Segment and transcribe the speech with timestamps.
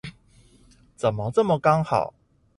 [0.97, 2.15] 怎麼這麼剛好